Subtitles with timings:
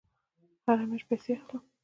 [0.65, 1.63] هره میاشت پیسې اخلم